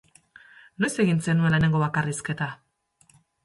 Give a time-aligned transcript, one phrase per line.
[0.83, 2.51] Noiz egin zenuen lehenengo bakarrizketa?